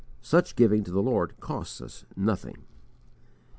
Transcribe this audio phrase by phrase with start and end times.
[0.23, 2.63] Such giving to the Lord _costs us nothing.